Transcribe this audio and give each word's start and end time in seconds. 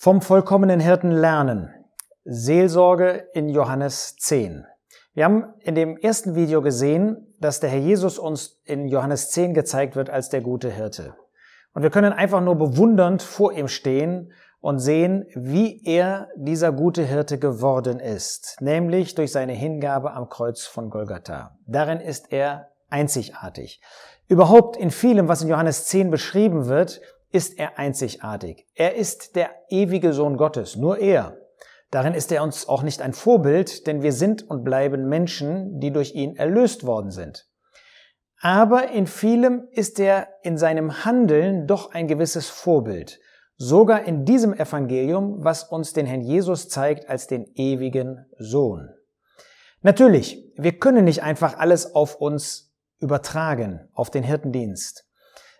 Vom 0.00 0.20
vollkommenen 0.20 0.78
Hirten 0.78 1.10
lernen. 1.10 1.74
Seelsorge 2.24 3.26
in 3.34 3.48
Johannes 3.48 4.14
10. 4.14 4.64
Wir 5.12 5.24
haben 5.24 5.52
in 5.58 5.74
dem 5.74 5.96
ersten 5.96 6.36
Video 6.36 6.62
gesehen, 6.62 7.34
dass 7.40 7.58
der 7.58 7.70
Herr 7.70 7.80
Jesus 7.80 8.16
uns 8.16 8.60
in 8.62 8.86
Johannes 8.86 9.32
10 9.32 9.54
gezeigt 9.54 9.96
wird 9.96 10.08
als 10.08 10.28
der 10.28 10.40
gute 10.40 10.70
Hirte. 10.70 11.16
Und 11.74 11.82
wir 11.82 11.90
können 11.90 12.12
einfach 12.12 12.40
nur 12.40 12.54
bewundernd 12.54 13.22
vor 13.22 13.52
ihm 13.52 13.66
stehen 13.66 14.32
und 14.60 14.78
sehen, 14.78 15.26
wie 15.34 15.84
er 15.84 16.28
dieser 16.36 16.70
gute 16.70 17.02
Hirte 17.02 17.36
geworden 17.40 17.98
ist, 17.98 18.58
nämlich 18.60 19.16
durch 19.16 19.32
seine 19.32 19.54
Hingabe 19.54 20.12
am 20.12 20.28
Kreuz 20.28 20.64
von 20.64 20.90
Golgatha. 20.90 21.58
Darin 21.66 21.98
ist 21.98 22.30
er 22.30 22.68
einzigartig. 22.88 23.82
Überhaupt 24.28 24.76
in 24.76 24.92
vielem, 24.92 25.26
was 25.26 25.42
in 25.42 25.48
Johannes 25.48 25.86
10 25.86 26.12
beschrieben 26.12 26.66
wird, 26.66 27.00
ist 27.30 27.58
er 27.58 27.78
einzigartig. 27.78 28.66
Er 28.74 28.94
ist 28.94 29.36
der 29.36 29.50
ewige 29.68 30.12
Sohn 30.12 30.36
Gottes, 30.36 30.76
nur 30.76 30.98
er. 30.98 31.38
Darin 31.90 32.14
ist 32.14 32.30
er 32.32 32.42
uns 32.42 32.68
auch 32.68 32.82
nicht 32.82 33.00
ein 33.00 33.12
Vorbild, 33.14 33.86
denn 33.86 34.02
wir 34.02 34.12
sind 34.12 34.48
und 34.48 34.64
bleiben 34.64 35.08
Menschen, 35.08 35.80
die 35.80 35.90
durch 35.90 36.14
ihn 36.14 36.36
erlöst 36.36 36.84
worden 36.84 37.10
sind. 37.10 37.46
Aber 38.40 38.90
in 38.90 39.06
vielem 39.06 39.66
ist 39.70 39.98
er 39.98 40.28
in 40.42 40.58
seinem 40.58 41.04
Handeln 41.04 41.66
doch 41.66 41.92
ein 41.92 42.06
gewisses 42.06 42.48
Vorbild. 42.48 43.20
Sogar 43.56 44.04
in 44.04 44.24
diesem 44.24 44.54
Evangelium, 44.54 45.42
was 45.42 45.64
uns 45.64 45.92
den 45.92 46.06
Herrn 46.06 46.20
Jesus 46.20 46.68
zeigt 46.68 47.08
als 47.08 47.26
den 47.26 47.46
ewigen 47.56 48.26
Sohn. 48.38 48.90
Natürlich, 49.80 50.44
wir 50.56 50.78
können 50.78 51.04
nicht 51.04 51.22
einfach 51.22 51.58
alles 51.58 51.94
auf 51.94 52.16
uns 52.16 52.72
übertragen, 53.00 53.88
auf 53.92 54.10
den 54.10 54.22
Hirtendienst. 54.22 55.07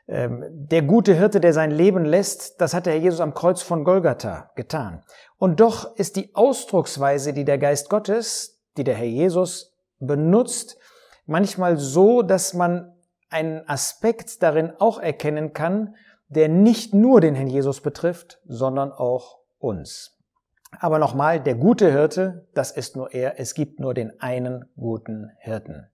Ähm, 0.09 0.45
der 0.51 0.83
gute 0.83 1.15
Hirte, 1.15 1.39
der 1.39 1.53
sein 1.53 1.71
Leben 1.71 2.05
lässt, 2.07 2.61
das 2.61 2.73
hat 2.73 2.87
der 2.87 2.95
Herr 2.95 3.01
Jesus 3.01 3.21
am 3.21 3.35
Kreuz 3.35 3.61
von 3.61 3.85
Golgatha 3.85 4.51
getan. 4.57 5.05
Und 5.37 5.61
doch 5.61 5.97
ist 5.97 6.17
die 6.17 6.35
Ausdrucksweise, 6.35 7.35
die 7.35 7.45
der 7.45 7.59
Geist 7.59 7.91
Gottes, 7.91 8.59
die 8.79 8.85
der 8.85 8.95
Herr 8.95 9.07
Jesus 9.07 9.77
benutzt, 10.01 10.79
manchmal 11.27 11.77
so, 11.77 12.23
dass 12.23 12.55
man 12.55 12.95
einen 13.29 13.69
Aspekt 13.69 14.43
darin 14.43 14.73
auch 14.79 14.99
erkennen 14.99 15.53
kann, 15.53 15.95
der 16.29 16.49
nicht 16.49 16.95
nur 16.95 17.21
den 17.21 17.35
Herrn 17.35 17.49
Jesus 17.49 17.83
betrifft, 17.83 18.41
sondern 18.47 18.93
auch 18.93 19.41
uns. 19.59 20.17
Aber 20.81 20.99
nochmal, 20.99 21.41
der 21.41 21.55
gute 21.55 21.91
Hirte, 21.91 22.47
das 22.55 22.71
ist 22.71 22.97
nur 22.97 23.13
er, 23.13 23.39
es 23.39 23.55
gibt 23.55 23.81
nur 23.81 23.95
den 23.95 24.21
einen 24.21 24.67
guten 24.77 25.31
Hirten. 25.39 25.87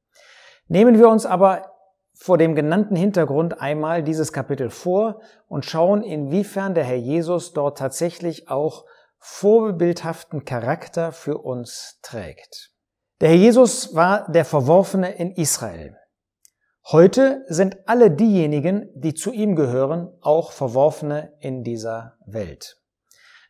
Nehmen 0.69 0.99
wir 0.99 1.09
uns 1.09 1.27
aber 1.27 1.74
vor 2.15 2.39
dem 2.39 2.55
genannten 2.55 2.97
Hintergrund 2.97 3.61
einmal 3.61 4.03
dieses 4.03 4.33
Kapitel 4.33 4.71
vor 4.71 5.21
und 5.49 5.65
schauen, 5.65 6.03
inwiefern 6.03 6.75
der 6.75 6.85
Herr 6.85 6.97
Jesus 6.97 7.53
dort 7.53 7.79
tatsächlich 7.79 8.49
auch 8.49 8.85
vorbildhaften 9.19 10.45
Charakter 10.45 11.13
für 11.13 11.39
uns 11.39 11.99
trägt. 12.03 12.71
Der 13.21 13.31
Herr 13.31 13.37
Jesus 13.37 13.95
war 13.95 14.31
der 14.31 14.45
Verworfene 14.45 15.15
in 15.17 15.33
Israel. 15.33 15.97
Heute 16.87 17.45
sind 17.49 17.79
alle 17.87 18.11
diejenigen, 18.11 18.91
die 18.95 19.15
zu 19.15 19.33
ihm 19.33 19.57
gehören, 19.57 20.13
auch 20.21 20.53
Verworfene 20.53 21.33
in 21.41 21.65
dieser 21.65 22.19
Welt. 22.27 22.77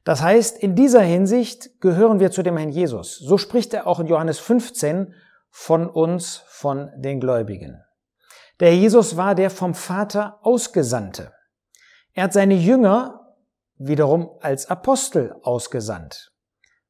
Das 0.04 0.22
heißt, 0.22 0.58
in 0.58 0.74
dieser 0.74 1.00
Hinsicht 1.00 1.80
gehören 1.80 2.20
wir 2.20 2.30
zu 2.30 2.42
dem 2.42 2.56
Herrn 2.56 2.70
Jesus. 2.70 3.18
So 3.18 3.36
spricht 3.38 3.74
er 3.74 3.86
auch 3.86 4.00
in 4.00 4.06
Johannes 4.06 4.38
15 4.38 5.14
von 5.50 5.88
uns, 5.88 6.42
von 6.46 6.90
den 6.96 7.20
Gläubigen. 7.20 7.83
Der 8.60 8.76
Jesus 8.76 9.16
war 9.16 9.34
der 9.34 9.50
vom 9.50 9.74
Vater 9.74 10.38
Ausgesandte. 10.42 11.32
Er 12.12 12.24
hat 12.24 12.32
seine 12.32 12.54
Jünger 12.54 13.34
wiederum 13.76 14.30
als 14.40 14.66
Apostel 14.70 15.34
ausgesandt. 15.42 16.32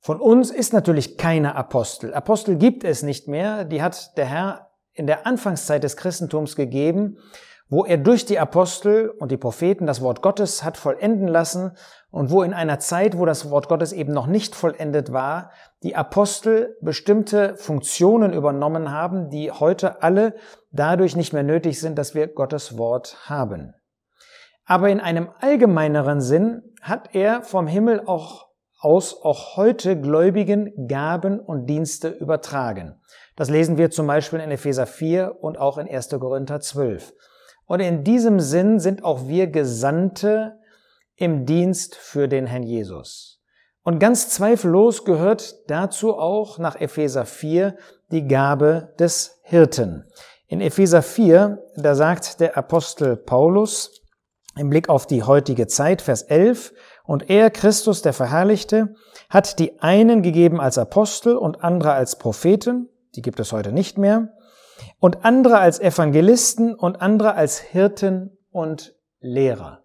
Von 0.01 0.21
uns 0.21 0.51
ist 0.51 0.75
natürlich 0.75 1.17
keine 1.17 1.55
Apostel. 1.55 2.13
Apostel 2.13 2.57
gibt 2.57 2.85
es 2.85 3.03
nicht 3.03 3.27
mehr. 3.27 3.65
Die 3.65 3.83
hat 3.83 4.17
der 4.19 4.27
Herr 4.27 4.71
in 4.93 5.07
der 5.07 5.27
Anfangszeit 5.27 5.83
des 5.83 5.97
Christentums 5.97 6.57
gegeben, 6.57 7.19
wo 7.69 7.85
er 7.85 7.97
durch 7.97 8.27
die 8.27 8.39
Apostel 8.39 9.09
und 9.09 9.31
die 9.31 9.37
Propheten 9.37 9.87
das 9.87 10.01
Wort 10.01 10.23
Gottes 10.23 10.65
hat 10.65 10.77
vollenden 10.77 11.29
lassen 11.29 11.73
und 12.11 12.31
wo 12.31 12.43
in 12.43 12.55
einer 12.55 12.79
Zeit, 12.79 13.19
wo 13.19 13.25
das 13.25 13.51
Wort 13.51 13.69
Gottes 13.69 13.93
eben 13.93 14.13
noch 14.13 14.27
nicht 14.27 14.55
vollendet 14.55 15.13
war, 15.13 15.51
die 15.83 15.97
Apostel 15.97 16.77
bestimmte 16.81 17.57
Funktionen 17.57 18.33
übernommen 18.33 18.91
haben, 18.91 19.31
die 19.31 19.51
heute 19.51 20.03
alle 20.03 20.35
dadurch 20.71 21.17
nicht 21.17 21.33
mehr 21.33 21.43
nötig 21.43 21.81
sind, 21.81 21.99
dass 21.99 22.15
wir 22.15 22.29
Gottes 22.29 22.79
Wort 22.79 23.17
haben. 23.29 23.75
Aber 24.67 24.89
in 24.89 25.01
einem 25.01 25.29
allgemeineren 25.41 26.21
Sinn 26.21 26.63
hat 26.81 27.15
er 27.15 27.43
vom 27.43 27.67
Himmel 27.67 28.03
auch 28.07 28.49
aus 28.81 29.23
auch 29.23 29.57
heute 29.57 29.99
Gläubigen 29.99 30.87
Gaben 30.89 31.41
und 31.41 31.67
Dienste 31.67 32.09
übertragen. 32.09 33.01
Das 33.35 33.49
lesen 33.49 33.79
wir 33.79 33.91
zum 33.91 34.07
Beispiel 34.07 34.41
in 34.41 34.51
Epheser 34.51 34.87
4 34.87 35.37
und 35.41 35.59
auch 35.59 35.79
in 35.79 35.89
1. 35.89 36.11
Korinther 36.11 36.61
12. 36.61 37.15
Und 37.67 37.81
in 37.81 38.05
diesem 38.05 38.41
Sinn 38.41 38.79
sind 38.79 39.05
auch 39.05 39.27
wir 39.27 39.47
Gesandte 39.47 40.59
im 41.17 41.47
Dienst 41.47 41.95
für 41.95 42.29
den 42.29 42.47
Herrn 42.47 42.63
Jesus. 42.63 43.41
Und 43.83 43.99
ganz 43.99 44.31
zweifellos 44.31 45.05
gehört 45.05 45.71
dazu 45.71 46.15
auch 46.15 46.59
nach 46.59 46.81
Epheser 46.81 47.27
4 47.27 47.77
die 48.11 48.27
Gabe 48.27 48.95
des 48.99 49.41
Hirten. 49.43 50.07
In 50.47 50.61
Epheser 50.61 51.03
4, 51.03 51.59
da 51.77 51.95
sagt 51.95 52.41
der 52.41 52.57
Apostel 52.57 53.17
Paulus 53.17 54.01
im 54.57 54.71
Blick 54.71 54.89
auf 54.89 55.07
die 55.07 55.23
heutige 55.23 55.67
Zeit, 55.67 56.01
Vers 56.01 56.23
11, 56.23 56.73
und 57.05 57.29
er, 57.29 57.51
Christus, 57.51 58.03
der 58.03 58.13
Verherrlichte, 58.13 58.95
hat 59.29 59.59
die 59.59 59.81
einen 59.81 60.23
gegeben 60.23 60.61
als 60.61 60.79
Apostel 60.79 61.37
und 61.37 61.63
andere 61.63 61.93
als 61.93 62.17
Propheten, 62.17 62.89
die 63.15 63.23
gibt 63.23 63.41
es 63.41 63.53
heute 63.53 63.73
nicht 63.73 63.99
mehr, 63.99 64.34
und 65.05 65.23
andere 65.23 65.59
als 65.59 65.81
Evangelisten 65.81 66.75
und 66.75 67.03
andere 67.03 67.35
als 67.35 67.59
Hirten 67.59 68.39
und 68.51 68.97
Lehrer. 69.21 69.83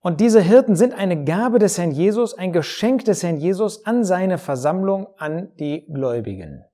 Und 0.00 0.18
diese 0.18 0.40
Hirten 0.40 0.74
sind 0.74 0.92
eine 0.92 1.22
Gabe 1.22 1.60
des 1.60 1.78
Herrn 1.78 1.92
Jesus, 1.92 2.36
ein 2.36 2.52
Geschenk 2.52 3.04
des 3.04 3.22
Herrn 3.22 3.36
Jesus 3.36 3.86
an 3.86 4.02
seine 4.02 4.38
Versammlung, 4.38 5.06
an 5.18 5.54
die 5.60 5.86
Gläubigen. 5.86 6.64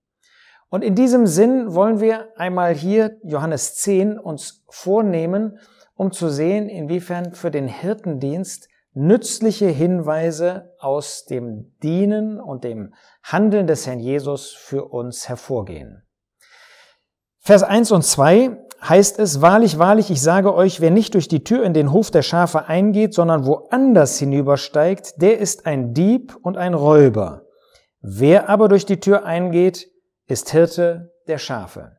Und 0.70 0.84
in 0.84 0.94
diesem 0.94 1.26
Sinn 1.26 1.74
wollen 1.74 2.00
wir 2.00 2.28
einmal 2.38 2.74
hier 2.74 3.18
Johannes 3.22 3.74
10 3.74 4.18
uns 4.18 4.64
vornehmen, 4.70 5.58
um 5.96 6.12
zu 6.12 6.30
sehen, 6.30 6.70
inwiefern 6.70 7.34
für 7.34 7.50
den 7.50 7.68
Hirtendienst 7.68 8.70
nützliche 8.94 9.68
Hinweise 9.68 10.72
aus 10.78 11.26
dem 11.26 11.76
Dienen 11.82 12.40
und 12.40 12.64
dem 12.64 12.94
Handeln 13.22 13.66
des 13.66 13.86
Herrn 13.86 14.00
Jesus 14.00 14.52
für 14.52 14.86
uns 14.86 15.28
hervorgehen. 15.28 16.05
Vers 17.46 17.62
1 17.62 17.92
und 17.92 18.02
2 18.02 18.58
heißt 18.82 19.20
es, 19.20 19.40
wahrlich, 19.40 19.78
wahrlich, 19.78 20.10
ich 20.10 20.20
sage 20.20 20.52
euch, 20.52 20.80
wer 20.80 20.90
nicht 20.90 21.14
durch 21.14 21.28
die 21.28 21.44
Tür 21.44 21.62
in 21.62 21.74
den 21.74 21.92
Hof 21.92 22.10
der 22.10 22.22
Schafe 22.22 22.66
eingeht, 22.66 23.14
sondern 23.14 23.46
woanders 23.46 24.18
hinübersteigt, 24.18 25.22
der 25.22 25.38
ist 25.38 25.64
ein 25.64 25.94
Dieb 25.94 26.36
und 26.42 26.56
ein 26.56 26.74
Räuber. 26.74 27.46
Wer 28.00 28.48
aber 28.48 28.66
durch 28.66 28.84
die 28.84 28.98
Tür 28.98 29.24
eingeht, 29.24 29.88
ist 30.26 30.50
Hirte 30.50 31.12
der 31.28 31.38
Schafe. 31.38 31.98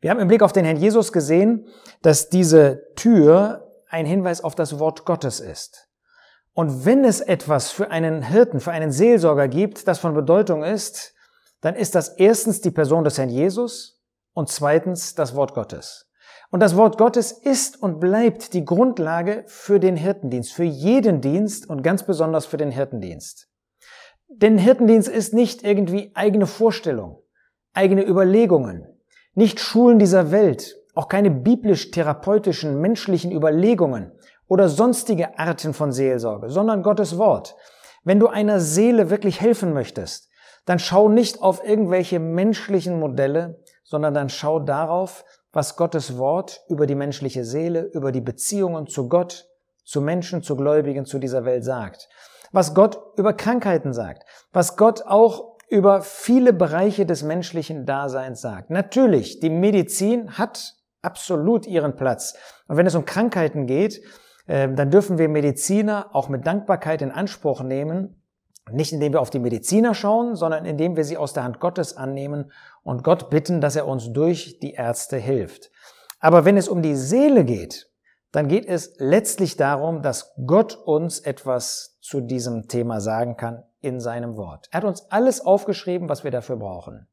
Wir 0.00 0.10
haben 0.10 0.20
im 0.20 0.28
Blick 0.28 0.42
auf 0.42 0.52
den 0.52 0.64
Herrn 0.64 0.76
Jesus 0.76 1.12
gesehen, 1.12 1.66
dass 2.02 2.28
diese 2.28 2.80
Tür 2.94 3.72
ein 3.88 4.06
Hinweis 4.06 4.44
auf 4.44 4.54
das 4.54 4.78
Wort 4.78 5.04
Gottes 5.04 5.40
ist. 5.40 5.88
Und 6.52 6.84
wenn 6.84 7.04
es 7.04 7.20
etwas 7.20 7.72
für 7.72 7.90
einen 7.90 8.22
Hirten, 8.22 8.60
für 8.60 8.70
einen 8.70 8.92
Seelsorger 8.92 9.48
gibt, 9.48 9.88
das 9.88 9.98
von 9.98 10.14
Bedeutung 10.14 10.62
ist, 10.62 11.12
dann 11.60 11.74
ist 11.74 11.96
das 11.96 12.10
erstens 12.10 12.60
die 12.60 12.70
Person 12.70 13.02
des 13.02 13.18
Herrn 13.18 13.30
Jesus, 13.30 13.94
und 14.34 14.48
zweitens 14.48 15.14
das 15.14 15.34
Wort 15.34 15.54
Gottes. 15.54 16.10
Und 16.50 16.60
das 16.60 16.76
Wort 16.76 16.98
Gottes 16.98 17.32
ist 17.32 17.82
und 17.82 17.98
bleibt 17.98 18.52
die 18.52 18.64
Grundlage 18.64 19.44
für 19.46 19.80
den 19.80 19.96
Hirtendienst, 19.96 20.52
für 20.52 20.64
jeden 20.64 21.20
Dienst 21.20 21.68
und 21.68 21.82
ganz 21.82 22.04
besonders 22.04 22.46
für 22.46 22.58
den 22.58 22.70
Hirtendienst. 22.70 23.48
Denn 24.28 24.58
Hirtendienst 24.58 25.08
ist 25.08 25.34
nicht 25.34 25.62
irgendwie 25.62 26.12
eigene 26.14 26.46
Vorstellung, 26.46 27.22
eigene 27.72 28.06
Überlegungen, 28.06 28.86
nicht 29.34 29.60
Schulen 29.60 29.98
dieser 29.98 30.30
Welt, 30.30 30.76
auch 30.94 31.08
keine 31.08 31.30
biblisch-therapeutischen 31.30 32.80
menschlichen 32.80 33.32
Überlegungen 33.32 34.12
oder 34.46 34.68
sonstige 34.68 35.38
Arten 35.38 35.74
von 35.74 35.92
Seelsorge, 35.92 36.50
sondern 36.50 36.82
Gottes 36.82 37.18
Wort. 37.18 37.56
Wenn 38.04 38.20
du 38.20 38.28
einer 38.28 38.60
Seele 38.60 39.10
wirklich 39.10 39.40
helfen 39.40 39.72
möchtest, 39.72 40.28
dann 40.66 40.78
schau 40.78 41.08
nicht 41.08 41.42
auf 41.42 41.64
irgendwelche 41.64 42.20
menschlichen 42.20 43.00
Modelle, 43.00 43.62
sondern 43.84 44.14
dann 44.14 44.28
schau 44.28 44.58
darauf, 44.58 45.24
was 45.52 45.76
Gottes 45.76 46.18
Wort 46.18 46.64
über 46.68 46.86
die 46.86 46.96
menschliche 46.96 47.44
Seele, 47.44 47.82
über 47.82 48.10
die 48.10 48.20
Beziehungen 48.20 48.88
zu 48.88 49.08
Gott, 49.08 49.46
zu 49.84 50.00
Menschen, 50.00 50.42
zu 50.42 50.56
Gläubigen, 50.56 51.04
zu 51.04 51.18
dieser 51.18 51.44
Welt 51.44 51.64
sagt. 51.64 52.08
Was 52.50 52.74
Gott 52.74 53.00
über 53.16 53.34
Krankheiten 53.34 53.92
sagt. 53.92 54.24
Was 54.52 54.76
Gott 54.76 55.02
auch 55.06 55.54
über 55.68 56.02
viele 56.02 56.52
Bereiche 56.52 57.06
des 57.06 57.22
menschlichen 57.22 57.86
Daseins 57.86 58.40
sagt. 58.40 58.70
Natürlich, 58.70 59.40
die 59.40 59.50
Medizin 59.50 60.38
hat 60.38 60.74
absolut 61.02 61.66
ihren 61.66 61.96
Platz. 61.96 62.34
Und 62.66 62.76
wenn 62.76 62.86
es 62.86 62.94
um 62.94 63.04
Krankheiten 63.04 63.66
geht, 63.66 64.00
ähm, 64.46 64.76
dann 64.76 64.90
dürfen 64.90 65.18
wir 65.18 65.28
Mediziner 65.28 66.10
auch 66.14 66.28
mit 66.28 66.46
Dankbarkeit 66.46 67.02
in 67.02 67.10
Anspruch 67.10 67.62
nehmen, 67.62 68.22
nicht 68.70 68.92
indem 68.92 69.12
wir 69.12 69.20
auf 69.20 69.30
die 69.30 69.38
Mediziner 69.38 69.94
schauen, 69.94 70.36
sondern 70.36 70.64
indem 70.64 70.96
wir 70.96 71.04
sie 71.04 71.16
aus 71.16 71.32
der 71.32 71.44
Hand 71.44 71.60
Gottes 71.60 71.96
annehmen 71.96 72.52
und 72.82 73.04
Gott 73.04 73.30
bitten, 73.30 73.60
dass 73.60 73.76
er 73.76 73.86
uns 73.86 74.12
durch 74.12 74.58
die 74.60 74.72
Ärzte 74.72 75.16
hilft. 75.16 75.70
Aber 76.18 76.44
wenn 76.44 76.56
es 76.56 76.68
um 76.68 76.80
die 76.80 76.96
Seele 76.96 77.44
geht, 77.44 77.90
dann 78.32 78.48
geht 78.48 78.66
es 78.66 78.94
letztlich 78.98 79.56
darum, 79.56 80.02
dass 80.02 80.34
Gott 80.46 80.74
uns 80.74 81.20
etwas 81.20 81.98
zu 82.00 82.20
diesem 82.20 82.66
Thema 82.66 83.00
sagen 83.00 83.36
kann 83.36 83.62
in 83.80 84.00
seinem 84.00 84.36
Wort. 84.36 84.66
Er 84.70 84.78
hat 84.78 84.84
uns 84.84 85.10
alles 85.10 85.44
aufgeschrieben, 85.44 86.08
was 86.08 86.24
wir 86.24 86.30
dafür 86.30 86.56
brauchen. 86.56 87.06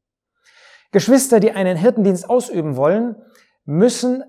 Geschwister, 0.90 1.38
die 1.38 1.52
einen 1.52 1.76
Hirtendienst 1.76 2.28
ausüben 2.28 2.76
wollen, 2.76 3.16
müssen 3.64 4.24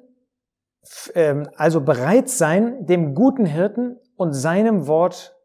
ähm, 1.15 1.49
also 1.55 1.81
bereit 1.81 2.29
sein, 2.29 2.85
dem 2.85 3.15
guten 3.15 3.45
Hirten 3.45 3.99
und 4.15 4.33
seinem 4.33 4.87
Wort 4.87 5.35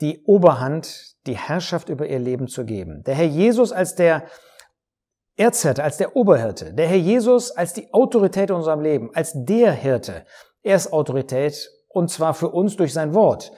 die 0.00 0.22
Oberhand, 0.24 1.16
die 1.26 1.36
Herrschaft 1.36 1.88
über 1.88 2.06
ihr 2.06 2.18
Leben 2.18 2.48
zu 2.48 2.64
geben. 2.64 3.02
Der 3.04 3.14
Herr 3.14 3.26
Jesus 3.26 3.72
als 3.72 3.94
der 3.94 4.24
Erzhirte, 5.36 5.84
als 5.84 5.96
der 5.96 6.16
Oberhirte, 6.16 6.72
der 6.72 6.88
Herr 6.88 6.96
Jesus 6.96 7.50
als 7.50 7.72
die 7.72 7.92
Autorität 7.92 8.50
in 8.50 8.56
unserem 8.56 8.80
Leben, 8.80 9.10
als 9.14 9.32
der 9.34 9.72
Hirte, 9.72 10.24
er 10.62 10.76
ist 10.76 10.92
Autorität 10.92 11.70
und 11.88 12.10
zwar 12.10 12.34
für 12.34 12.48
uns 12.48 12.76
durch 12.76 12.92
sein 12.92 13.14
Wort. 13.14 13.52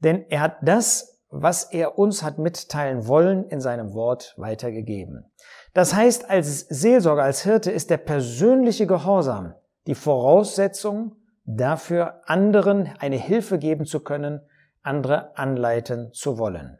Denn 0.00 0.24
er 0.28 0.40
hat 0.40 0.56
das, 0.62 1.20
was 1.28 1.72
er 1.72 1.98
uns 1.98 2.22
hat 2.22 2.38
mitteilen 2.38 3.06
wollen, 3.08 3.44
in 3.44 3.60
seinem 3.60 3.94
Wort 3.94 4.34
weitergegeben. 4.36 5.30
Das 5.74 5.94
heißt, 5.94 6.30
als 6.30 6.60
Seelsorger, 6.60 7.24
als 7.24 7.42
Hirte 7.42 7.70
ist 7.70 7.90
der 7.90 7.98
persönliche 7.98 8.86
Gehorsam 8.86 9.54
die 9.86 9.94
Voraussetzung 9.94 11.16
dafür, 11.44 12.22
anderen 12.26 12.92
eine 12.98 13.16
Hilfe 13.16 13.58
geben 13.58 13.84
zu 13.84 14.00
können, 14.00 14.40
andere 14.86 15.36
anleiten 15.36 16.12
zu 16.12 16.38
wollen. 16.38 16.78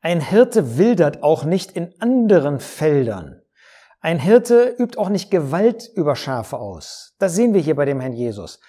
Ein 0.00 0.20
Hirte 0.20 0.78
wildert 0.78 1.22
auch 1.22 1.44
nicht 1.44 1.72
in 1.72 1.94
anderen 2.00 2.60
Feldern. 2.60 3.42
Ein 4.00 4.18
Hirte 4.18 4.74
übt 4.78 4.98
auch 4.98 5.08
nicht 5.08 5.30
Gewalt 5.30 5.90
über 5.94 6.14
Schafe 6.14 6.58
aus. 6.58 7.14
Das 7.18 7.34
sehen 7.34 7.54
wir 7.54 7.60
hier 7.60 7.74
bei 7.74 7.86
dem 7.86 8.00
Herrn 8.00 8.12
Jesus. 8.12 8.60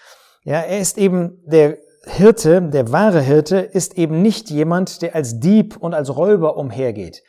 Ja, 0.43 0.61
er 0.61 0.79
ist 0.79 0.97
eben 0.97 1.43
der 1.45 1.77
Hirte, 2.05 2.61
der 2.61 2.91
wahre 2.91 3.21
Hirte 3.21 3.57
ist 3.57 3.97
eben 3.97 4.21
nicht 4.21 4.49
jemand, 4.49 5.01
der 5.01 5.13
als 5.13 5.39
Dieb 5.39 5.77
und 5.77 5.93
als 5.93 6.15
Räuber 6.15 6.57
umhergeht. 6.57 7.21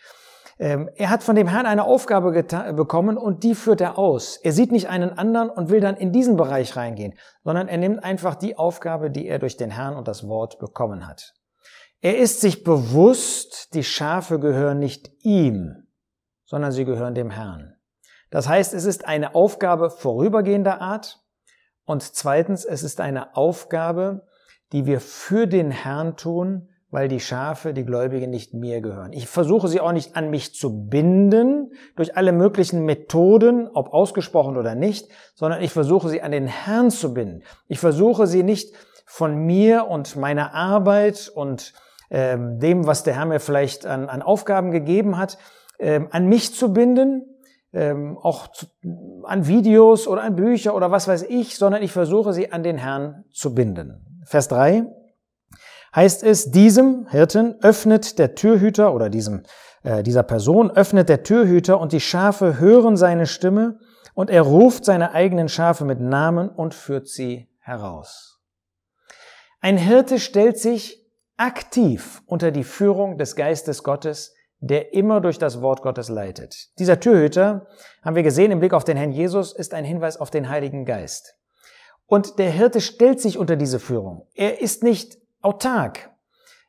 Ähm, 0.59 0.91
er 0.97 1.11
hat 1.11 1.23
von 1.23 1.37
dem 1.37 1.47
Herrn 1.47 1.67
eine 1.67 1.85
Aufgabe 1.85 2.33
bekommen 2.73 3.17
und 3.17 3.45
die 3.45 3.55
führt 3.55 3.81
er 3.81 3.97
aus. 3.99 4.37
Er 4.37 4.53
sieht 4.53 4.73
nicht 4.73 4.89
einen 4.89 5.17
anderen 5.17 5.51
und 5.51 5.71
will 5.71 5.81
dann 5.81 5.97
in 5.97 6.13
diesen 6.13 6.37
Bereich 6.37 6.77
reingehen, 6.77 7.15
sondern 7.45 7.69
er 7.69 7.79
nimmt 7.79 8.03
einfach 8.03 8.35
die 8.35 8.57
Aufgabe, 8.57 9.11
die 9.11 9.29
er 9.29 9.39
durch 9.39 9.57
den 9.57 9.71
Herrn 9.71 9.97
und 9.97 10.09
das 10.09 10.27
Wort 10.27 10.59
bekommen 10.59 11.07
hat. 11.07 11.35
Er 12.01 12.19
ist 12.19 12.41
sich 12.41 12.65
bewusst, 12.65 13.75
die 13.75 13.85
Schafe 13.85 14.39
gehören 14.39 14.79
nicht 14.79 15.11
ihm, 15.23 15.87
sondern 16.45 16.73
sie 16.73 16.85
gehören 16.85 17.15
dem 17.15 17.31
Herrn. 17.31 17.77
Das 18.31 18.49
heißt, 18.49 18.75
es 18.75 18.85
ist 18.85 19.07
eine 19.07 19.35
Aufgabe 19.35 19.91
vorübergehender 19.91 20.81
Art 20.81 21.21
und 21.85 22.03
zweitens, 22.03 22.65
es 22.65 22.83
ist 22.83 23.01
eine 23.01 23.37
Aufgabe, 23.37 24.27
die 24.73 24.87
wir 24.87 25.01
für 25.01 25.47
den 25.47 25.71
Herrn 25.71 26.17
tun, 26.17 26.69
weil 26.91 27.09
die 27.09 27.21
Schafe, 27.21 27.75
die 27.75 27.85
Gläubigen 27.85 28.31
nicht 28.31 28.55
mir 28.55 28.81
gehören. 28.81 29.13
Ich 29.13 29.29
versuche 29.29 29.69
sie 29.69 29.81
auch 29.81 29.93
nicht 29.93 30.17
an 30.17 30.31
mich 30.31 30.55
zu 30.55 30.87
binden 30.87 31.73
durch 31.97 32.17
alle 32.17 32.33
möglichen 32.33 32.85
Methoden, 32.85 33.69
ob 33.69 33.93
ausgesprochen 33.93 34.57
oder 34.57 34.75
nicht, 34.75 35.09
sondern 35.35 35.63
ich 35.63 35.73
versuche 35.73 36.09
sie 36.09 36.23
an 36.23 36.33
den 36.33 36.47
Herrn 36.47 36.91
zu 36.91 37.13
binden. 37.13 37.43
Ich 37.67 37.79
versuche 37.79 38.27
sie 38.27 38.43
nicht 38.43 38.75
von 39.05 39.37
mir 39.37 39.87
und 39.87 40.17
meiner 40.17 40.55
Arbeit 40.55 41.31
und 41.35 41.75
ähm, 42.11 42.59
dem, 42.59 42.87
was 42.87 43.03
der 43.03 43.17
Herr 43.17 43.27
mir 43.27 43.41
vielleicht 43.41 43.85
an, 43.85 44.09
an 44.09 44.23
Aufgaben 44.23 44.71
gegeben 44.71 45.19
hat, 45.19 45.37
ähm, 45.79 46.09
an 46.11 46.27
mich 46.27 46.55
zu 46.55 46.73
binden, 46.73 47.23
ähm, 47.75 48.17
auch 48.17 48.49
zu, 48.49 48.67
an 49.25 49.47
Videos 49.47 50.09
oder 50.09 50.23
an 50.23 50.37
Bücher 50.37 50.75
oder 50.75 50.91
was 50.91 51.07
weiß 51.07 51.25
ich, 51.25 51.57
sondern 51.57 51.83
ich 51.83 51.93
versuche 51.93 52.33
sie 52.33 52.51
an 52.51 52.63
den 52.63 52.79
Herrn 52.79 53.25
zu 53.31 53.55
binden. 53.55 54.23
Vers 54.25 54.49
drei 54.49 54.87
heißt 55.95 56.23
es, 56.23 56.51
diesem 56.51 57.09
Hirten 57.09 57.57
öffnet 57.63 58.19
der 58.19 58.35
Türhüter 58.35 58.95
oder 58.95 59.11
diesem, 59.11 59.43
äh, 59.83 60.03
dieser 60.03 60.23
Person 60.23 60.71
öffnet 60.71 61.09
der 61.09 61.23
Türhüter 61.23 61.81
und 61.81 61.93
die 61.93 62.01
Schafe 62.01 62.59
hören 62.59 62.97
seine 62.97 63.27
Stimme 63.27 63.79
und 64.15 64.31
er 64.31 64.43
ruft 64.43 64.85
seine 64.85 65.13
eigenen 65.13 65.49
Schafe 65.49 65.85
mit 65.85 66.01
Namen 66.01 66.49
und 66.49 66.75
führt 66.75 67.09
sie 67.09 67.49
heraus. 67.61 68.41
Ein 69.61 69.77
Hirte 69.77 70.19
stellt 70.19 70.59
sich 70.59 71.07
aktiv 71.37 72.23
unter 72.27 72.51
die 72.51 72.65
Führung 72.65 73.19
des 73.19 73.37
Geistes 73.37 73.83
Gottes, 73.83 74.35
der 74.61 74.93
immer 74.93 75.21
durch 75.21 75.39
das 75.39 75.61
Wort 75.63 75.83
Gottes 75.83 76.09
leitet. 76.09 76.79
Dieser 76.79 76.99
Türhüter, 76.99 77.67
haben 78.03 78.17
wir 78.17 78.23
gesehen 78.23 78.51
im 78.51 78.59
Blick 78.59 78.73
auf 78.73 78.85
den 78.85 78.97
Herrn 78.97 79.13
Jesus, 79.13 79.53
ist 79.53 79.73
ein 79.73 79.85
Hinweis 79.85 80.17
auf 80.17 80.31
den 80.31 80.49
Heiligen 80.49 80.85
Geist. 80.85 81.37
Und 82.07 82.39
der 82.39 82.51
Hirte 82.51 82.81
stellt 82.81 83.21
sich 83.21 83.39
unter 83.39 83.57
diese 83.57 83.79
Führung. 83.79 84.27
Er 84.35 84.61
ist 84.61 84.83
nicht 84.83 85.19
autark. 85.41 86.11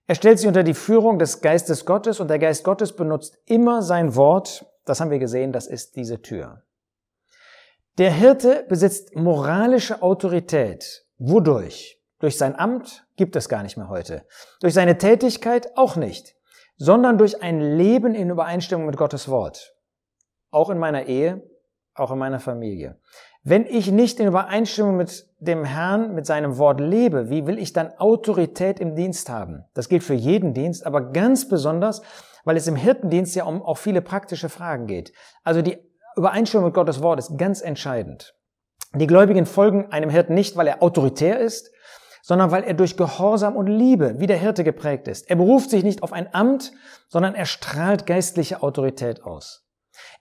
Er 0.07 0.15
stellt 0.15 0.39
sich 0.39 0.47
unter 0.47 0.63
die 0.63 0.73
Führung 0.73 1.19
des 1.19 1.41
Geistes 1.41 1.85
Gottes 1.85 2.19
und 2.19 2.29
der 2.29 2.39
Geist 2.39 2.63
Gottes 2.63 2.95
benutzt 2.95 3.37
immer 3.45 3.81
sein 3.81 4.15
Wort. 4.15 4.65
Das 4.85 4.99
haben 4.99 5.11
wir 5.11 5.19
gesehen, 5.19 5.51
das 5.51 5.67
ist 5.67 5.95
diese 5.95 6.21
Tür. 6.21 6.63
Der 7.99 8.11
Hirte 8.11 8.65
besitzt 8.67 9.15
moralische 9.15 10.01
Autorität. 10.01 11.05
Wodurch? 11.17 12.01
Durch 12.19 12.37
sein 12.37 12.57
Amt 12.57 13.05
gibt 13.17 13.35
es 13.35 13.49
gar 13.49 13.61
nicht 13.61 13.77
mehr 13.77 13.89
heute. 13.89 14.25
Durch 14.61 14.73
seine 14.73 14.97
Tätigkeit 14.97 15.77
auch 15.77 15.95
nicht, 15.95 16.35
sondern 16.77 17.17
durch 17.17 17.43
ein 17.43 17.61
Leben 17.61 18.15
in 18.15 18.29
Übereinstimmung 18.29 18.85
mit 18.85 18.97
Gottes 18.97 19.29
Wort. 19.29 19.75
Auch 20.49 20.69
in 20.69 20.79
meiner 20.79 21.05
Ehe, 21.05 21.43
auch 21.93 22.11
in 22.11 22.17
meiner 22.17 22.39
Familie. 22.39 22.99
Wenn 23.43 23.65
ich 23.65 23.89
nicht 23.91 24.19
in 24.19 24.27
Übereinstimmung 24.27 24.97
mit 24.97 25.25
dem 25.39 25.63
Herrn, 25.63 26.13
mit 26.13 26.25
seinem 26.25 26.57
Wort 26.57 26.81
lebe, 26.81 27.29
wie 27.29 27.47
will 27.47 27.57
ich 27.57 27.71
dann 27.71 27.93
Autorität 27.97 28.79
im 28.79 28.95
Dienst 28.95 29.29
haben? 29.29 29.63
Das 29.73 29.87
gilt 29.87 30.03
für 30.03 30.13
jeden 30.13 30.53
Dienst, 30.53 30.85
aber 30.85 31.11
ganz 31.11 31.47
besonders, 31.47 32.01
weil 32.43 32.57
es 32.57 32.67
im 32.67 32.75
Hirtendienst 32.75 33.35
ja 33.35 33.45
um 33.45 33.61
auch 33.61 33.77
viele 33.77 34.01
praktische 34.01 34.49
Fragen 34.49 34.87
geht. 34.87 35.13
Also 35.43 35.61
die 35.61 35.77
Übereinstimmung 36.17 36.65
mit 36.65 36.73
Gottes 36.73 37.01
Wort 37.01 37.19
ist 37.19 37.37
ganz 37.37 37.61
entscheidend. 37.61 38.35
Die 38.93 39.07
Gläubigen 39.07 39.45
folgen 39.45 39.91
einem 39.91 40.09
Hirten 40.09 40.33
nicht, 40.33 40.57
weil 40.57 40.67
er 40.67 40.83
autoritär 40.83 41.39
ist, 41.39 41.71
sondern 42.21 42.51
weil 42.51 42.63
er 42.63 42.73
durch 42.73 42.97
Gehorsam 42.97 43.55
und 43.55 43.67
Liebe 43.67 44.19
wie 44.19 44.27
der 44.27 44.37
Hirte 44.37 44.65
geprägt 44.65 45.07
ist. 45.07 45.29
Er 45.29 45.37
beruft 45.37 45.69
sich 45.69 45.83
nicht 45.83 46.03
auf 46.03 46.11
ein 46.11 46.33
Amt, 46.33 46.73
sondern 47.07 47.35
er 47.35 47.45
strahlt 47.45 48.05
geistliche 48.05 48.61
Autorität 48.61 49.23
aus. 49.23 49.65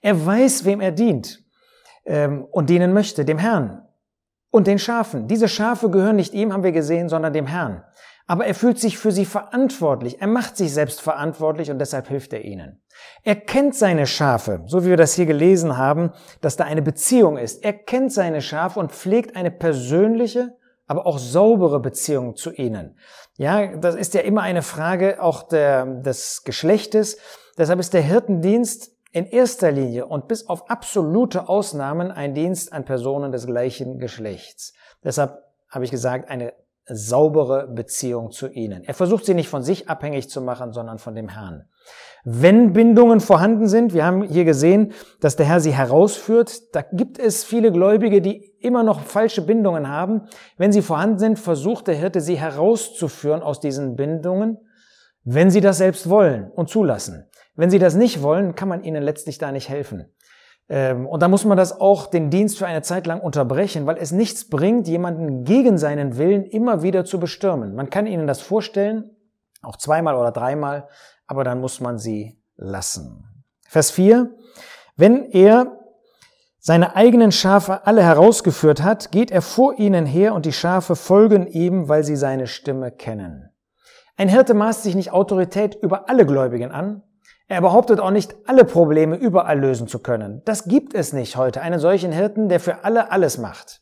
Er 0.01 0.25
weiß, 0.25 0.63
wem 0.63 0.79
er 0.79 0.91
dient 0.91 1.43
ähm, 2.05 2.45
und 2.51 2.69
dienen 2.69 2.93
möchte, 2.93 3.25
dem 3.25 3.37
Herrn 3.37 3.85
und 4.51 4.67
den 4.67 4.79
Schafen. 4.79 5.27
Diese 5.27 5.47
Schafe 5.47 5.89
gehören 5.89 6.15
nicht 6.15 6.33
ihm, 6.33 6.53
haben 6.53 6.63
wir 6.63 6.71
gesehen, 6.71 7.09
sondern 7.09 7.33
dem 7.33 7.47
Herrn. 7.47 7.83
Aber 8.27 8.45
er 8.45 8.53
fühlt 8.53 8.79
sich 8.79 8.99
für 8.99 9.11
sie 9.11 9.25
verantwortlich. 9.25 10.21
Er 10.21 10.27
macht 10.27 10.55
sich 10.55 10.71
selbst 10.71 11.01
verantwortlich 11.01 11.71
und 11.71 11.79
deshalb 11.79 12.07
hilft 12.07 12.31
er 12.33 12.45
ihnen. 12.45 12.79
Er 13.23 13.35
kennt 13.35 13.73
seine 13.73 14.05
Schafe, 14.05 14.61
so 14.67 14.83
wie 14.83 14.89
wir 14.89 14.97
das 14.97 15.15
hier 15.15 15.25
gelesen 15.25 15.77
haben, 15.77 16.11
dass 16.41 16.55
da 16.55 16.65
eine 16.65 16.83
Beziehung 16.83 17.37
ist. 17.37 17.63
Er 17.63 17.73
kennt 17.73 18.13
seine 18.13 18.41
Schafe 18.41 18.79
und 18.79 18.91
pflegt 18.91 19.35
eine 19.35 19.49
persönliche, 19.49 20.55
aber 20.85 21.07
auch 21.07 21.17
saubere 21.17 21.79
Beziehung 21.79 22.35
zu 22.35 22.51
ihnen. 22.51 22.97
Ja, 23.37 23.77
das 23.77 23.95
ist 23.95 24.13
ja 24.13 24.21
immer 24.21 24.41
eine 24.41 24.61
Frage 24.61 25.21
auch 25.21 25.43
der, 25.43 25.85
des 25.85 26.43
Geschlechtes. 26.43 27.17
Deshalb 27.57 27.79
ist 27.79 27.93
der 27.93 28.01
Hirtendienst 28.01 28.95
in 29.11 29.25
erster 29.25 29.71
Linie 29.71 30.05
und 30.05 30.27
bis 30.27 30.47
auf 30.47 30.69
absolute 30.69 31.49
Ausnahmen 31.49 32.11
ein 32.11 32.33
Dienst 32.33 32.71
an 32.71 32.85
Personen 32.85 33.31
des 33.31 33.45
gleichen 33.45 33.97
Geschlechts. 33.97 34.73
Deshalb 35.03 35.37
habe 35.69 35.85
ich 35.85 35.91
gesagt, 35.91 36.29
eine 36.29 36.53
saubere 36.91 37.67
Beziehung 37.67 38.31
zu 38.31 38.47
ihnen. 38.47 38.83
Er 38.83 38.93
versucht 38.93 39.25
sie 39.25 39.33
nicht 39.33 39.49
von 39.49 39.63
sich 39.63 39.89
abhängig 39.89 40.29
zu 40.29 40.41
machen, 40.41 40.73
sondern 40.73 40.97
von 40.97 41.15
dem 41.15 41.29
Herrn. 41.29 41.65
Wenn 42.23 42.73
Bindungen 42.73 43.19
vorhanden 43.19 43.67
sind, 43.67 43.93
wir 43.93 44.05
haben 44.05 44.23
hier 44.23 44.43
gesehen, 44.43 44.93
dass 45.21 45.35
der 45.35 45.45
Herr 45.45 45.59
sie 45.59 45.71
herausführt, 45.71 46.75
da 46.75 46.81
gibt 46.81 47.17
es 47.19 47.43
viele 47.43 47.71
Gläubige, 47.71 48.21
die 48.21 48.53
immer 48.59 48.83
noch 48.83 49.01
falsche 49.01 49.41
Bindungen 49.41 49.87
haben. 49.87 50.23
Wenn 50.57 50.71
sie 50.71 50.81
vorhanden 50.81 51.19
sind, 51.19 51.39
versucht 51.39 51.87
der 51.87 51.95
Hirte 51.95 52.21
sie 52.21 52.39
herauszuführen 52.39 53.41
aus 53.41 53.59
diesen 53.59 53.95
Bindungen, 53.95 54.57
wenn 55.23 55.49
sie 55.49 55.61
das 55.61 55.77
selbst 55.77 56.09
wollen 56.09 56.51
und 56.51 56.69
zulassen. 56.69 57.28
Wenn 57.59 57.69
sie 57.69 57.77
das 57.77 57.93
nicht 57.93 58.21
wollen, 58.21 58.55
kann 58.55 58.69
man 58.69 58.85
ihnen 58.85 59.03
letztlich 59.03 59.37
da 59.37 59.51
nicht 59.51 59.67
helfen. 59.67 60.05
Ähm, 60.69 61.05
und 61.05 61.21
da 61.21 61.27
muss 61.27 61.43
man 61.43 61.57
das 61.57 61.77
auch 61.77 62.07
den 62.07 62.29
Dienst 62.29 62.57
für 62.57 62.65
eine 62.65 62.83
Zeit 62.83 63.05
lang 63.05 63.19
unterbrechen, 63.19 63.85
weil 63.85 63.97
es 63.97 64.13
nichts 64.13 64.47
bringt, 64.47 64.87
jemanden 64.87 65.43
gegen 65.43 65.77
seinen 65.77 66.17
Willen 66.17 66.45
immer 66.45 66.83
wieder 66.83 67.03
zu 67.03 67.19
bestürmen. 67.19 67.75
Man 67.75 67.89
kann 67.89 68.07
ihnen 68.07 68.27
das 68.27 68.39
vorstellen, 68.39 69.11
auch 69.61 69.75
zweimal 69.75 70.15
oder 70.15 70.31
dreimal, 70.31 70.87
aber 71.27 71.43
dann 71.43 71.59
muss 71.59 71.81
man 71.81 71.97
sie 71.97 72.41
lassen. 72.55 73.25
Vers 73.67 73.91
4. 73.91 74.33
Wenn 74.95 75.29
er 75.29 75.79
seine 76.59 76.95
eigenen 76.95 77.33
Schafe 77.33 77.85
alle 77.85 78.03
herausgeführt 78.03 78.83
hat, 78.83 79.11
geht 79.11 79.31
er 79.31 79.41
vor 79.41 79.77
ihnen 79.77 80.05
her 80.05 80.33
und 80.33 80.45
die 80.45 80.53
Schafe 80.53 80.95
folgen 80.95 81.45
ihm, 81.45 81.89
weil 81.89 82.05
sie 82.05 82.15
seine 82.15 82.47
Stimme 82.47 82.89
kennen. 82.89 83.49
Ein 84.15 84.29
Hirte 84.29 84.53
maßt 84.53 84.83
sich 84.83 84.95
nicht 84.95 85.11
Autorität 85.11 85.75
über 85.75 86.07
alle 86.07 86.25
Gläubigen 86.25 86.71
an. 86.71 87.03
Er 87.49 87.61
behauptet 87.61 87.99
auch 87.99 88.11
nicht, 88.11 88.35
alle 88.45 88.63
Probleme 88.63 89.17
überall 89.17 89.59
lösen 89.59 89.87
zu 89.87 89.99
können. 89.99 90.41
Das 90.45 90.65
gibt 90.65 90.93
es 90.93 91.11
nicht 91.11 91.35
heute, 91.35 91.61
einen 91.61 91.79
solchen 91.79 92.11
Hirten, 92.11 92.47
der 92.47 92.59
für 92.59 92.85
alle 92.85 93.11
alles 93.11 93.37
macht. 93.37 93.81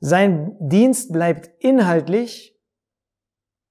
Sein 0.00 0.56
Dienst 0.60 1.12
bleibt 1.12 1.50
inhaltlich, 1.60 2.58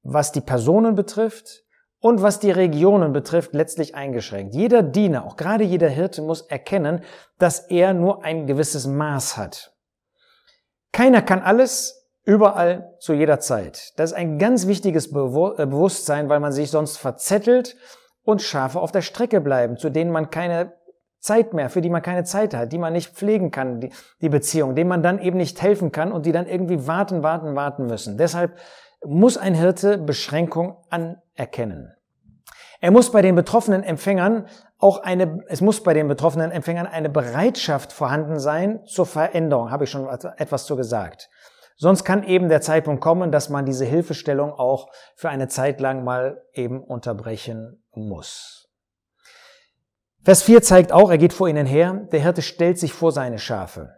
was 0.02 0.32
die 0.32 0.42
Personen 0.42 0.96
betrifft, 0.96 1.66
und 2.02 2.22
was 2.22 2.40
die 2.40 2.52
Regionen 2.52 3.12
betrifft, 3.12 3.54
letztlich 3.54 3.96
eingeschränkt. 3.96 4.56
Jeder 4.56 4.84
Diener, 4.84 5.26
auch 5.26 5.36
gerade 5.36 5.64
jeder 5.64 5.90
Hirte, 5.90 6.22
muss 6.22 6.42
erkennen, 6.42 7.04
dass 7.38 7.60
er 7.60 7.94
nur 7.94 8.24
ein 8.24 8.48
gewisses 8.48 8.88
Maß 8.88 9.38
hat. 9.38 9.76
Keiner 10.92 11.22
kann 11.22 11.42
alles 11.42 12.10
überall 12.24 12.96
zu 13.00 13.14
jeder 13.14 13.40
Zeit. 13.40 13.94
Das 13.98 14.12
ist 14.12 14.18
ein 14.18 14.40
ganz 14.40 14.68
wichtiges 14.68 15.08
äh, 15.08 15.10
Bewusstsein, 15.12 16.30
weil 16.30 16.40
man 16.40 16.54
sich 16.54 16.72
sonst 16.72 16.98
verzettelt 16.98 17.76
und 18.30 18.42
Schafe 18.42 18.80
auf 18.80 18.92
der 18.92 19.02
Strecke 19.02 19.42
bleiben, 19.42 19.78
zu 19.78 19.90
denen 19.90 20.12
man 20.12 20.30
keine 20.30 20.74
Zeit 21.20 21.54
mehr, 21.54 21.70
für 21.70 21.82
die 21.82 21.90
man 21.90 22.02
keine 22.02 22.24
Zeit 22.24 22.54
hat, 22.54 22.72
die 22.72 22.78
man 22.78 22.94
nicht 22.94 23.14
pflegen 23.14 23.52
kann, 23.52 23.82
die, 23.82 23.92
die 24.22 24.30
Beziehung, 24.30 24.76
denen 24.76 24.90
man 24.90 25.04
dann 25.04 25.20
eben 25.20 25.38
nicht 25.38 25.62
helfen 25.62 25.92
kann 25.92 26.12
und 26.12 26.26
die 26.26 26.32
dann 26.32 26.48
irgendwie 26.48 26.88
warten, 26.88 27.24
warten, 27.24 27.56
warten 27.56 27.88
müssen. 27.88 28.18
Deshalb 28.18 28.58
muss 29.06 29.38
ein 29.38 29.54
Hirte 29.54 29.98
Beschränkung 29.98 30.78
anerkennen. 30.90 31.94
Er 32.82 32.92
muss 32.92 33.12
bei 33.12 33.22
den 33.22 33.36
betroffenen 33.36 33.84
Empfängern 33.84 34.48
auch 34.78 35.04
eine, 35.04 35.44
es 35.50 35.60
muss 35.60 35.84
bei 35.84 35.94
den 35.94 36.08
betroffenen 36.08 36.52
Empfängern 36.52 36.88
eine 36.88 37.10
Bereitschaft 37.10 37.92
vorhanden 37.92 38.40
sein 38.40 38.86
zur 38.86 39.06
Veränderung, 39.06 39.72
habe 39.72 39.84
ich 39.84 39.90
schon 39.90 40.08
etwas 40.38 40.66
zu 40.66 40.78
gesagt. 40.78 41.30
Sonst 41.82 42.04
kann 42.04 42.24
eben 42.24 42.50
der 42.50 42.62
Zeitpunkt 42.62 43.02
kommen, 43.02 43.32
dass 43.32 43.50
man 43.50 43.66
diese 43.66 43.86
Hilfestellung 43.86 44.52
auch 44.52 44.92
für 45.16 45.30
eine 45.30 45.48
Zeit 45.48 45.80
lang 45.80 46.04
mal 46.04 46.44
eben 46.54 46.84
unterbrechen 46.84 47.84
muss. 47.92 48.70
Vers 50.24 50.44
4 50.44 50.62
zeigt 50.62 50.92
auch, 50.92 51.10
er 51.10 51.18
geht 51.18 51.34
vor 51.34 51.48
ihnen 51.48 51.66
her, 51.66 52.08
der 52.12 52.22
Hirte 52.22 52.44
stellt 52.44 52.78
sich 52.78 52.94
vor 52.94 53.12
seine 53.12 53.40
Schafe. 53.40 53.96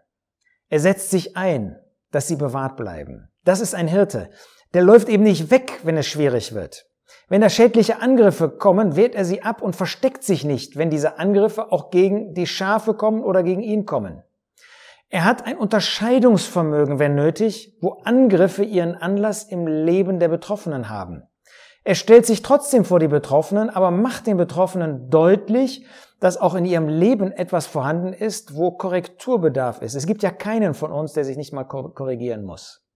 Er 0.70 0.80
setzt 0.80 1.10
sich 1.10 1.36
ein, 1.36 1.78
dass 2.12 2.28
sie 2.28 2.36
bewahrt 2.38 2.78
bleiben. 2.78 3.30
Das 3.44 3.60
ist 3.60 3.76
ein 3.76 3.88
Hirte 3.88 4.30
der 4.74 4.84
läuft 4.84 5.10
eben 5.10 5.24
nicht 5.24 5.52
weg, 5.52 5.80
wenn 5.84 5.98
es 5.98 6.08
schwierig 6.08 6.54
wird. 6.54 6.86
Wenn 7.28 7.42
da 7.42 7.50
schädliche 7.50 8.02
Angriffe 8.02 8.50
kommen, 8.50 8.96
wehrt 8.96 9.16
er 9.16 9.26
sie 9.26 9.42
ab 9.42 9.62
und 9.62 9.76
versteckt 9.76 10.24
sich 10.24 10.44
nicht, 10.44 10.78
wenn 10.78 10.90
diese 10.90 11.20
Angriffe 11.20 11.72
auch 11.72 11.90
gegen 11.90 12.34
die 12.34 12.48
Schafe 12.48 12.94
kommen 12.94 13.24
oder 13.24 13.44
gegen 13.44 13.62
ihn 13.62 13.86
kommen. 13.86 14.24
Er 15.14 15.26
hat 15.26 15.46
ein 15.46 15.58
Unterscheidungsvermögen, 15.58 16.98
wenn 16.98 17.16
nötig, 17.16 17.78
wo 17.82 18.00
Angriffe 18.06 18.64
ihren 18.64 18.96
Anlass 18.96 19.44
im 19.44 19.68
Leben 19.68 20.20
der 20.20 20.30
Betroffenen 20.30 20.88
haben. 20.88 21.24
Er 21.84 21.96
stellt 21.96 22.26
sich 22.26 22.44
trotzdem 22.44 22.86
vor 22.86 23.00
die 23.00 23.10
Betroffenen, 23.10 23.70
aber 23.70 23.92
macht 23.92 24.26
den 24.26 24.38
Betroffenen 24.38 25.10
deutlich, 25.10 25.86
dass 26.22 26.40
auch 26.40 26.56
in 26.56 26.64
ihrem 26.64 26.88
Leben 26.88 27.34
etwas 27.34 27.68
vorhanden 27.68 28.14
ist, 28.14 28.56
wo 28.56 28.72
Korrekturbedarf 28.72 29.82
ist. 29.82 29.96
Es 29.96 30.08
gibt 30.08 30.24
ja 30.24 30.32
keinen 30.32 30.74
von 30.74 30.94
uns, 30.94 31.12
der 31.12 31.26
sich 31.26 31.36
nicht 31.36 31.52
mal 31.52 31.66
korrigieren 31.66 32.46
muss. 32.46 32.88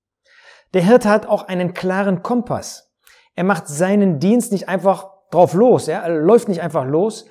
Der 0.74 0.84
Hirte 0.84 1.10
hat 1.10 1.28
auch 1.28 1.50
einen 1.50 1.74
klaren 1.74 2.24
Kompass. 2.24 2.94
Er 3.34 3.44
macht 3.44 3.68
seinen 3.68 4.20
Dienst 4.20 4.54
nicht 4.54 4.70
einfach 4.70 5.10
drauf 5.32 5.54
los, 5.54 5.90
er 5.90 6.08
läuft 6.08 6.48
nicht 6.48 6.62
einfach 6.62 6.86
los, 6.86 7.26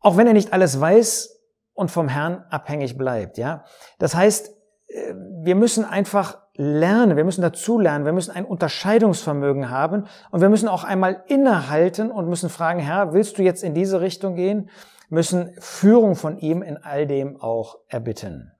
auch 0.00 0.16
wenn 0.16 0.26
er 0.26 0.32
nicht 0.32 0.54
alles 0.54 0.80
weiß 0.80 1.37
und 1.78 1.90
vom 1.92 2.08
Herrn 2.08 2.44
abhängig 2.50 2.98
bleibt. 2.98 3.38
Ja? 3.38 3.64
Das 4.00 4.14
heißt, 4.14 4.50
äh, 4.88 5.14
wir 5.44 5.54
müssen 5.54 5.84
einfach 5.84 6.38
lernen, 6.54 7.16
wir 7.16 7.24
müssen 7.24 7.42
dazulernen, 7.42 8.04
wir 8.04 8.12
müssen 8.12 8.32
ein 8.32 8.44
Unterscheidungsvermögen 8.44 9.70
haben 9.70 10.06
und 10.32 10.40
wir 10.40 10.48
müssen 10.48 10.68
auch 10.68 10.82
einmal 10.82 11.22
innehalten 11.28 12.10
und 12.10 12.28
müssen 12.28 12.50
fragen, 12.50 12.80
Herr, 12.80 13.12
willst 13.12 13.38
du 13.38 13.42
jetzt 13.42 13.62
in 13.62 13.74
diese 13.74 14.00
Richtung 14.00 14.34
gehen? 14.34 14.70
Müssen 15.08 15.54
Führung 15.60 16.16
von 16.16 16.38
ihm 16.38 16.62
in 16.62 16.76
all 16.76 17.06
dem 17.06 17.40
auch 17.40 17.76
erbitten. 17.86 18.52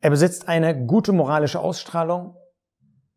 Er 0.00 0.08
besitzt 0.08 0.48
eine 0.48 0.86
gute 0.86 1.12
moralische 1.12 1.60
Ausstrahlung, 1.60 2.36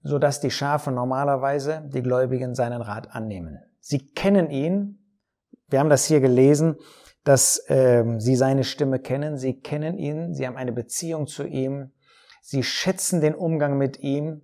so 0.02 0.20
dass 0.20 0.42
die 0.42 0.52
Schafe 0.52 0.92
normalerweise, 0.92 1.90
die 1.94 2.04
Gläubigen, 2.04 2.56
seinen 2.56 2.82
Rat 2.82 3.16
annehmen. 3.16 3.60
Sie 3.80 4.06
kennen 4.06 4.50
ihn. 4.50 5.00
Wir 5.70 5.80
haben 5.80 5.90
das 5.90 6.06
hier 6.06 6.20
gelesen, 6.20 6.76
dass 7.24 7.70
äh, 7.70 8.04
sie 8.18 8.36
seine 8.36 8.64
Stimme 8.64 9.00
kennen. 9.00 9.38
Sie 9.38 9.60
kennen 9.60 9.98
ihn. 9.98 10.34
Sie 10.34 10.46
haben 10.46 10.58
eine 10.58 10.74
Beziehung 10.74 11.28
zu 11.28 11.46
ihm. 11.46 11.92
Sie 12.42 12.64
schätzen 12.64 13.22
den 13.22 13.36
Umgang 13.36 13.78
mit 13.78 14.00
ihm 14.00 14.42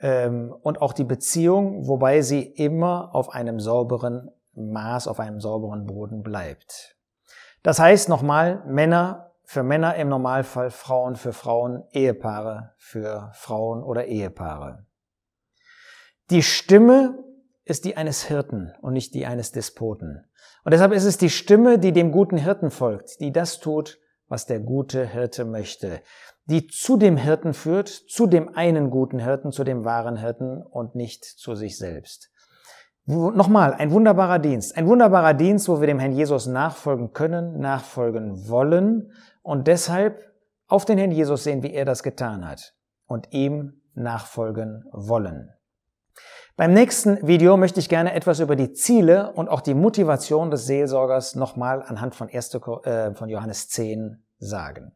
ähm, 0.00 0.54
und 0.62 0.80
auch 0.80 0.92
die 0.92 1.04
Beziehung, 1.04 1.86
wobei 1.86 2.22
sie 2.22 2.42
immer 2.42 3.14
auf 3.14 3.30
einem 3.30 3.60
sauberen 3.60 4.30
Maß, 4.54 5.06
auf 5.06 5.20
einem 5.20 5.40
sauberen 5.40 5.86
Boden 5.86 6.22
bleibt. 6.22 6.96
Das 7.62 7.78
heißt 7.78 8.08
nochmal, 8.08 8.62
Männer 8.66 9.32
für 9.44 9.62
Männer 9.62 9.94
im 9.96 10.08
Normalfall, 10.08 10.70
Frauen 10.70 11.14
für 11.14 11.32
Frauen, 11.32 11.84
Ehepaare 11.92 12.74
für 12.78 13.30
Frauen 13.32 13.82
oder 13.82 14.06
Ehepaare. 14.06 14.86
Die 16.30 16.42
Stimme 16.42 17.22
ist 17.66 17.84
die 17.84 17.96
eines 17.96 18.22
Hirten 18.24 18.72
und 18.80 18.94
nicht 18.94 19.12
die 19.14 19.26
eines 19.26 19.52
Despoten. 19.52 20.24
Und 20.64 20.72
deshalb 20.72 20.92
ist 20.92 21.04
es 21.04 21.18
die 21.18 21.30
Stimme, 21.30 21.78
die 21.78 21.92
dem 21.92 22.12
guten 22.12 22.38
Hirten 22.38 22.70
folgt, 22.70 23.20
die 23.20 23.32
das 23.32 23.58
tut, 23.58 23.98
was 24.28 24.46
der 24.46 24.60
gute 24.60 25.06
Hirte 25.06 25.44
möchte, 25.44 26.00
die 26.46 26.68
zu 26.68 26.96
dem 26.96 27.16
Hirten 27.16 27.54
führt, 27.54 27.88
zu 27.88 28.26
dem 28.26 28.54
einen 28.54 28.90
guten 28.90 29.18
Hirten, 29.18 29.52
zu 29.52 29.64
dem 29.64 29.84
wahren 29.84 30.16
Hirten 30.16 30.62
und 30.62 30.94
nicht 30.94 31.24
zu 31.24 31.54
sich 31.54 31.76
selbst. 31.76 32.30
Nochmal, 33.04 33.74
ein 33.74 33.92
wunderbarer 33.92 34.40
Dienst. 34.40 34.76
Ein 34.76 34.88
wunderbarer 34.88 35.34
Dienst, 35.34 35.68
wo 35.68 35.80
wir 35.80 35.86
dem 35.86 36.00
Herrn 36.00 36.12
Jesus 36.12 36.46
nachfolgen 36.46 37.12
können, 37.12 37.58
nachfolgen 37.60 38.48
wollen 38.48 39.12
und 39.42 39.68
deshalb 39.68 40.32
auf 40.66 40.84
den 40.84 40.98
Herrn 40.98 41.12
Jesus 41.12 41.44
sehen, 41.44 41.62
wie 41.62 41.72
er 41.72 41.84
das 41.84 42.02
getan 42.02 42.48
hat 42.48 42.74
und 43.06 43.32
ihm 43.32 43.80
nachfolgen 43.94 44.84
wollen. 44.92 45.52
Beim 46.58 46.72
nächsten 46.72 47.26
Video 47.26 47.58
möchte 47.58 47.80
ich 47.80 47.90
gerne 47.90 48.14
etwas 48.14 48.40
über 48.40 48.56
die 48.56 48.72
Ziele 48.72 49.30
und 49.32 49.50
auch 49.50 49.60
die 49.60 49.74
Motivation 49.74 50.50
des 50.50 50.64
Seelsorgers 50.64 51.34
nochmal 51.34 51.82
anhand 51.82 52.14
von, 52.14 52.30
1, 52.30 52.54
äh, 52.54 53.14
von 53.14 53.28
Johannes 53.28 53.68
10 53.68 54.24
sagen. 54.38 54.92